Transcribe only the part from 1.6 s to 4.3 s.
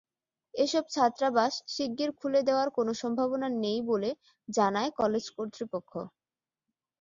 শিগগির খুলে দেওয়ার কোনো সম্ভাবনা নেই বলে